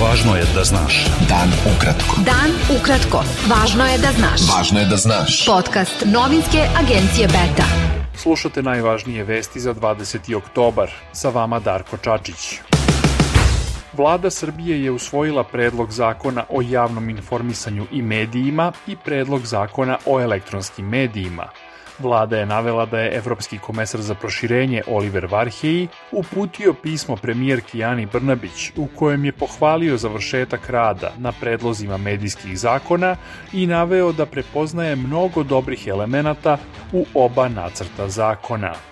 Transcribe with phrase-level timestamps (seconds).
[0.00, 1.04] Važno je da znaš.
[1.28, 2.22] Dan ukratko.
[2.24, 3.20] Dan ukratko.
[3.50, 4.46] Važno je da znaš.
[4.48, 5.34] Važno je da znaš.
[5.46, 7.66] Podcast novinske agencije Beta.
[8.16, 10.36] Slušate najvažnije vesti za 20.
[10.36, 10.90] oktobar.
[11.12, 12.60] Sa vama Darko Čačić.
[13.92, 20.20] Vlada Srbije je usvojila predlog zakona o javnom informisanju i medijima i predlog zakona o
[20.20, 21.48] elektronskim medijima.
[22.02, 28.06] Vlada je navela da je Evropski komesar za proširenje Oliver Varheji uputio pismo premijerki Ani
[28.06, 33.16] Brnabić u kojem je pohvalio završetak rada na predlozima medijskih zakona
[33.52, 36.58] i naveo da prepoznaje mnogo dobrih elemenata
[36.92, 38.89] u oba nacrta zakona.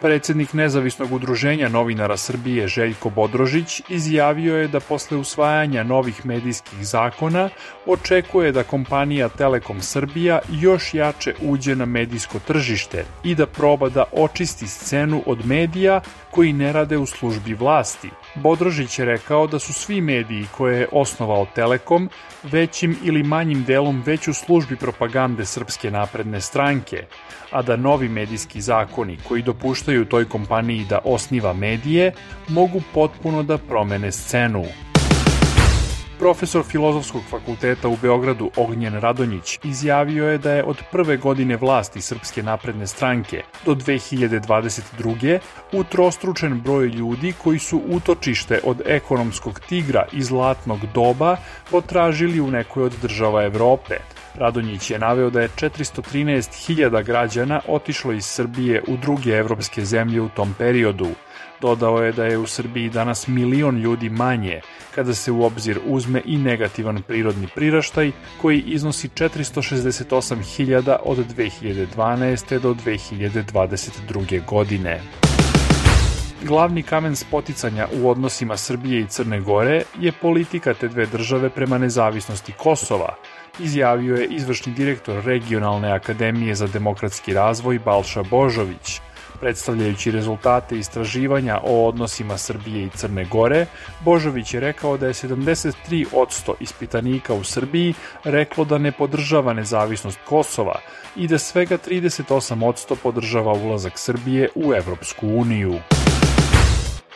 [0.00, 7.48] Predsednik Nezavisnog udruženja novinara Srbije Željko Bodrožić izjavio je da posle usvajanja novih medijskih zakona
[7.86, 14.04] očekuje da kompanija Telekom Srbija još jače uđe na medijsko tržište i da proba da
[14.12, 18.10] očisti scenu od medija koji ne rade u službi vlasti.
[18.34, 22.08] Bodrožić je rekao da su svi mediji koje je osnovao Telekom
[22.42, 27.04] većim ili manjim delom već u službi propagande Srpske napredne stranke,
[27.50, 32.12] a da novi medijski zakoni koji dopuštaju toj kompaniji da osniva medije
[32.48, 34.64] mogu potpuno da promene scenu.
[36.20, 42.00] Profesor Filozofskog fakulteta u Beogradu Ognjen Radonjić izjavio je da je od prve godine vlasti
[42.00, 45.38] Srpske napredne stranke do 2022.
[45.72, 51.36] utrostručen broj ljudi koji su utočište od ekonomskog tigra i zlatnog doba
[51.70, 53.96] potražili u nekoj od država Evrope.
[54.34, 60.28] Radonjić je naveo da je 413.000 građana otišlo iz Srbije u druge evropske zemlje u
[60.28, 61.08] tom periodu.
[61.60, 64.60] Dodao je da je u Srbiji danas milion ljudi manje,
[64.94, 72.58] kada se u obzir uzme i negativan prirodni priraštaj koji iznosi 468.000 od 2012.
[72.58, 74.44] do 2022.
[74.46, 75.00] godine.
[76.42, 81.78] Glavni kamen spoticanja u odnosima Srbije i Crne Gore je politika te dve države prema
[81.78, 83.16] nezavisnosti Kosova,
[83.58, 89.00] izjavio je izvršni direktor Regionalne akademije za demokratski razvoj Balša Božović.
[89.40, 93.66] Predstavljajući rezultate istraživanja o odnosima Srbije i Crne Gore,
[94.04, 97.94] Božović je rekao da je 73% ispitanika u Srbiji
[98.24, 100.80] reklo da ne podržava nezavisnost Kosova
[101.16, 105.78] i da svega 38% podržava ulazak Srbije u Evropsku uniju.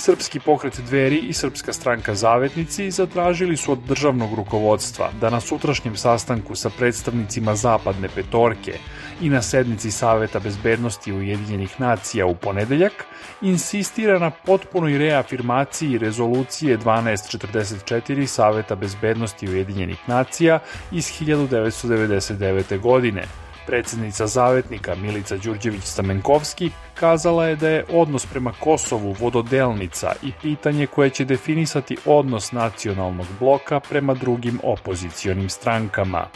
[0.00, 5.96] Srpski pokret Dveri i Srpska stranka Zavetnici zatražili su od državnog rukovodstva da na sutrašnjem
[5.96, 8.78] sastanku sa predstavnicima Zapadne petorke
[9.20, 12.92] i na sednici Saveta bezbednosti Ujedinjenih nacija u ponedeljak
[13.42, 20.58] insistira na potpunoj reafirmaciji rezolucije 1244 Saveta bezbednosti Ujedinjenih nacija
[20.92, 22.80] iz 1999.
[22.80, 23.24] godine–
[23.66, 31.10] Predsednica Zavetnika Milica Đurđević-Stamenkovski kazala je da je odnos prema Kosovu vododelnica i pitanje koje
[31.10, 36.26] će definisati odnos nacionalnog bloka prema drugim opozicionim strankama.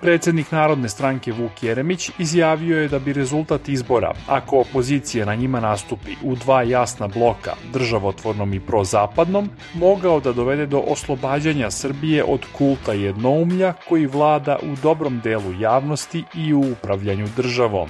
[0.00, 5.60] Predsednik Narodne stranke Vuk Jeremić izjavio je da bi rezultat izbora, ako opozicija na njima
[5.60, 12.40] nastupi u dva jasna bloka, državotvornom i prozapadnom, mogao da dovede do oslobađanja Srbije od
[12.52, 17.88] kulta jednoumlja koji vlada u dobrom delu javnosti i u upravljanju državom.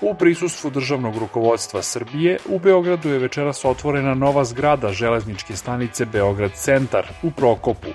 [0.00, 6.52] U prisustvu državnog rukovodstva Srbije u Beogradu je večeras otvorena nova zgrada železničke stanice Beograd
[6.52, 7.88] centar u Prokopu.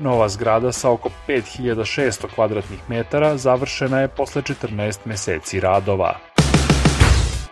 [0.00, 6.18] Nova zgrada sa oko 5600 kvadratnih metara završena je posle 14 meseci radova.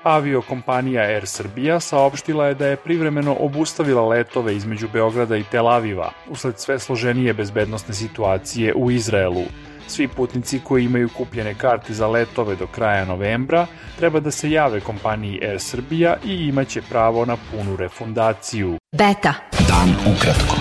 [0.03, 6.10] Aviokompanija Air Srbija saopštila je da je privremeno obustavila letove između Beograda i Tel Aviva
[6.28, 9.44] usled sve složenije bezbednostne situacije u Izraelu.
[9.87, 13.66] Svi putnici koji imaju kupljene karte za letove do kraja novembra
[13.98, 18.76] treba da se jave kompaniji Air Srbija i imaće pravo na punu refundaciju.
[18.92, 19.34] Beta.
[19.69, 20.56] Dan ukratko.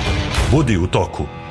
[0.52, 1.47] Budi u toku.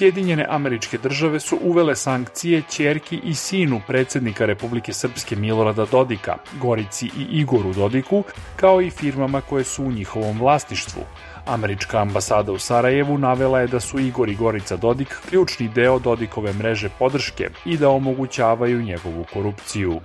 [0.00, 7.06] Sjedinjene američke države su uvele sankcije ćerki i sinu predsednika Republike Srpske Milorada Dodika, Gorici
[7.06, 8.24] i Igoru Dodiku,
[8.56, 11.02] kao i firmama koje su u njihovom vlastištvu.
[11.46, 16.52] Američka ambasada u Sarajevu navela je da su Igor i Gorica Dodik ključni deo Dodikove
[16.52, 20.00] mreže podrške i da omogućavaju njegovu korupciju.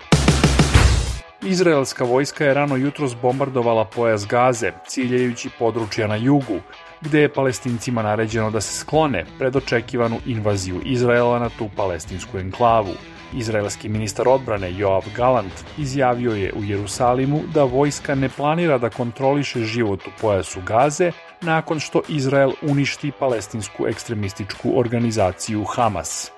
[1.41, 6.59] Izraelska vojska je rano jutros bombardovala pojas Gaze, ciljajući područja na jugu,
[7.05, 12.93] gde je palestincima naređeno da se sklone pred očekivanu invaziju Izraela na tu palestinsku enklavu.
[13.33, 19.59] Izraelski ministar odbrane Joav Galant izjavio je u Jerusalimu da vojska ne planira da kontroliše
[19.59, 21.11] život u pojasu Gaze
[21.41, 26.31] nakon što Izrael uništi palestinsku ekstremističku organizaciju Hamas.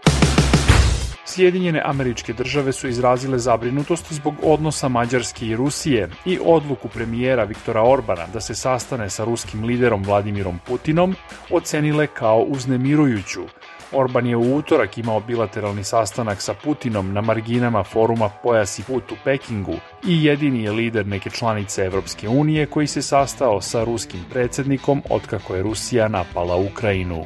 [1.30, 7.84] Sjedinjene američke države su izrazile zabrinutost zbog odnosa Mađarske i Rusije i odluku premijera Viktora
[7.84, 11.16] Orbana da se sastane sa ruskim liderom Vladimirom Putinom
[11.52, 13.42] ocenile kao uznemirujuću.
[13.92, 19.12] Orban je u utorak imao bilateralni sastanak sa Putinom na marginama foruma Pojas i put
[19.12, 19.76] u Pekingu
[20.08, 25.56] i jedini je lider neke članice Evropske unije koji se sastao sa ruskim predsednikom otkako
[25.56, 27.26] je Rusija napala Ukrajinu.